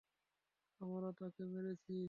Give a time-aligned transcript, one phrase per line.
[0.81, 1.95] আমরা তাকে মেরেছি।